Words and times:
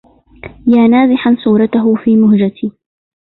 يا 0.67 0.87
نازحا 0.87 1.35
صورته 1.43 1.95
في 1.95 2.15
مهجتي 2.17 2.71